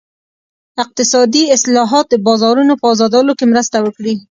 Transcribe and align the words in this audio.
اقتصادي 0.83 1.43
اصلاحات 1.55 2.05
د 2.09 2.15
بازارونو 2.27 2.73
په 2.81 2.85
ازادولو 2.93 3.31
کې 3.39 3.45
مرسته 3.51 3.77
وکړي. 3.81 4.13